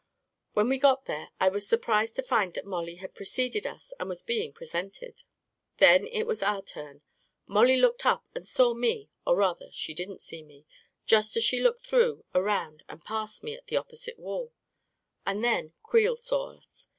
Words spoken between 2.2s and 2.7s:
find that